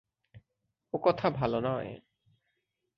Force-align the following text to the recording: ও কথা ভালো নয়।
ও 0.93 0.97
কথা 1.03 1.27
ভালো 1.29 1.57
নয়। 1.59 1.89